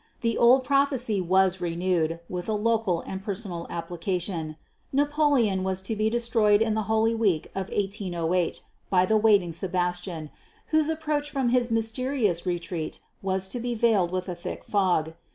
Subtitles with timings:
[0.21, 4.55] The old prophecy was renewed, with a local and personal application
[4.91, 10.31] Napoleon was to be destroyed in the Holy Week of 1808, by the waiting Sebastian,
[10.69, 15.13] whose approach from his mysterious retreat was to be veiled with a thick fog.